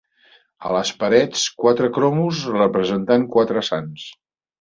[0.67, 4.09] A les parets quatre cromos representant quatre sants